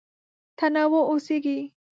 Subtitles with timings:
[0.59, 1.59] تنوع اوسېږي.